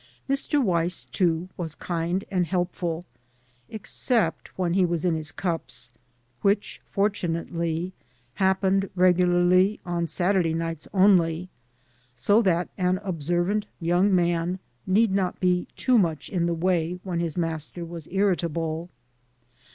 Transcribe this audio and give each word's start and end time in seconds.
Mr. 0.27 0.59
Weiss, 0.59 1.05
too, 1.05 1.47
was 1.57 1.75
kind 1.75 2.25
and 2.31 2.47
helpful, 2.47 3.05
except 3.69 4.47
when 4.57 4.73
he 4.73 4.83
was 4.83 5.05
in 5.05 5.13
his 5.13 5.31
cups, 5.31 5.91
which, 6.41 6.81
fortunately, 6.89 7.93
happened 8.41 8.89
regularly 8.95 9.79
on 9.85 10.07
Saturday 10.07 10.55
nights 10.55 10.87
only, 10.91 11.49
so 12.15 12.41
that 12.41 12.67
an 12.79 12.97
observant 13.03 13.67
young 13.79 14.11
man 14.15 14.57
need 14.87 15.11
not 15.11 15.39
be 15.39 15.67
too 15.75 15.99
much 15.99 16.29
in 16.29 16.47
the 16.47 16.55
way 16.55 16.93
when 17.03 17.19
his 17.19 17.37
master 17.37 17.85
was 17.85 18.07
irritable. 18.09 18.89